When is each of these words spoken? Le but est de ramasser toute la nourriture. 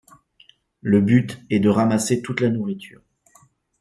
Le 0.81 0.99
but 0.99 1.41
est 1.51 1.59
de 1.59 1.69
ramasser 1.69 2.23
toute 2.23 2.39
la 2.41 2.49
nourriture. 2.49 3.03